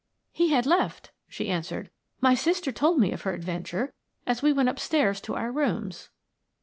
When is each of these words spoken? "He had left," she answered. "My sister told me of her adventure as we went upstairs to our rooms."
"He 0.31 0.49
had 0.49 0.65
left," 0.65 1.11
she 1.29 1.47
answered. 1.47 1.91
"My 2.21 2.33
sister 2.33 2.71
told 2.71 2.97
me 2.97 3.11
of 3.11 3.21
her 3.21 3.35
adventure 3.35 3.93
as 4.25 4.41
we 4.41 4.51
went 4.51 4.69
upstairs 4.69 5.21
to 5.21 5.35
our 5.35 5.51
rooms." 5.51 6.09